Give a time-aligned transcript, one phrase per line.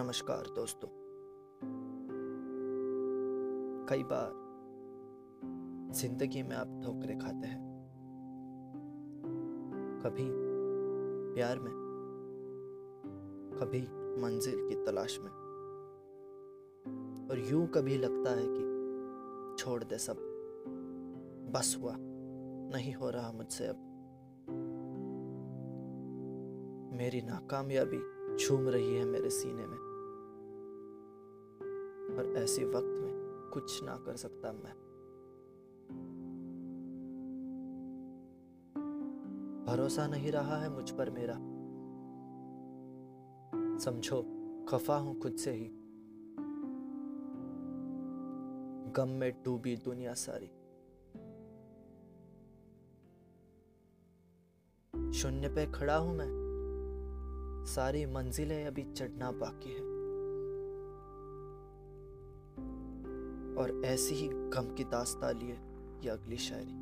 [0.00, 0.88] नमस्कार दोस्तों।
[3.86, 4.32] कई बार
[5.94, 7.60] ज़िंदगी में आप ठोकरे खाते हैं।
[10.04, 10.26] कभी
[11.34, 11.72] प्यार में,
[13.60, 13.82] कभी
[14.22, 15.30] मंजिल की तलाश में।
[17.30, 18.62] और यूँ कभी लगता है कि
[19.62, 20.16] छोड़ दे सब।
[21.54, 21.94] बस हुआ,
[22.72, 23.76] नहीं हो रहा मुझसे अब।
[26.94, 29.89] मेरी नाकामयाबी झूम रही है मेरे सीने में।
[32.16, 33.10] और ऐसे वक्त में
[33.52, 34.90] कुछ ना कर सकता मैं।
[39.66, 41.34] भरोसा नहीं रहा है मुझ पर मेरा।
[43.78, 44.22] समझो,
[44.68, 45.68] खफा हूँ खुद से ही।
[48.92, 50.46] गम में डूबी दुनिया सारी।
[55.12, 56.50] शून्य पे खड़ा हूँ मैं।
[57.66, 59.89] सारी मंजिलें अभी चढ़ना बाकी है।
[63.60, 65.58] और ऐसी ही गम की दास्ता लिए
[66.04, 66.80] ये अगली शायरी।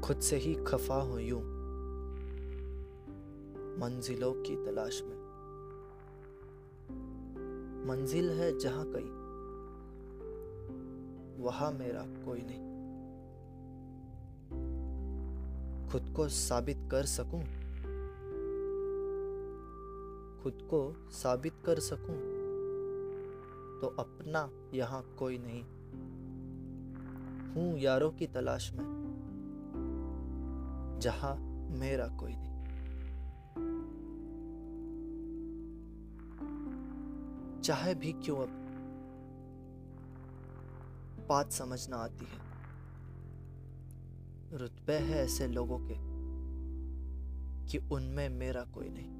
[0.00, 1.40] खुद से ही खफा हूँ यूँ,
[3.78, 5.18] मंजिलों की तलाश में।
[7.88, 9.28] मंजिल है जहाँ कहीं,
[11.44, 12.68] वहाँ मेरा कोई नहीं।
[15.88, 17.40] खुद को साबित कर सकूँ?
[20.42, 22.37] खुद को साबित कर सकूँ?
[23.80, 25.64] तो अपना यहाँ कोई नहीं।
[27.54, 28.84] हूँ यारों की तलाश में,
[31.00, 31.36] जहाँ
[31.78, 32.48] मेरा कोई नहीं।
[37.60, 38.48] चाहे भी क्यों अब
[41.28, 42.48] बात समझना आती है।
[44.58, 45.94] रुतबे है ऐसे लोगों के
[47.66, 49.18] कि उनमें मेरा कोई नहीं।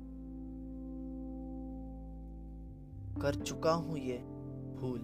[3.22, 4.37] कर चुका हूँ ये
[4.80, 5.00] भूल।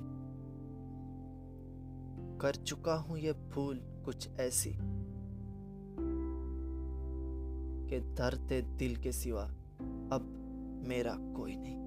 [2.41, 4.71] कर चुका हूँ ये भूल कुछ ऐसी
[7.89, 9.43] कि दर्द दिल के सिवा
[10.13, 10.31] अब
[10.89, 11.84] मेरा कोई नहीं।